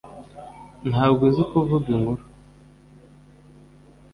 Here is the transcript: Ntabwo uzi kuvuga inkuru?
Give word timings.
Ntabwo 0.89 1.21
uzi 1.29 1.43
kuvuga 1.51 1.87
inkuru? 1.95 2.23